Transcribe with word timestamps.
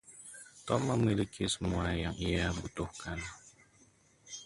Tom 0.67 0.81
memiliki 0.93 1.43
semua 1.55 1.85
yang 2.03 2.15
ia 2.29 2.45
butuhkan. 2.59 3.19